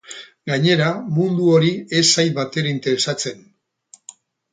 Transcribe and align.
Gainera, 0.51 0.85
mundu 1.17 1.49
hori 1.57 1.69
ez 1.99 2.03
zait 2.13 2.33
batere 2.39 2.73
interesatzen. 2.77 3.45